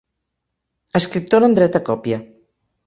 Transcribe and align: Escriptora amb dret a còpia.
Escriptora 1.01 1.51
amb 1.51 1.61
dret 1.61 1.81
a 1.83 1.87
còpia. 1.93 2.21